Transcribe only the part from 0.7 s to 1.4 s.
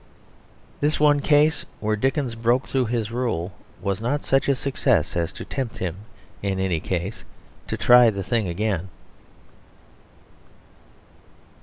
This one